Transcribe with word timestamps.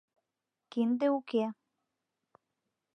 Кинде 0.71 1.07
уке. 1.17 1.43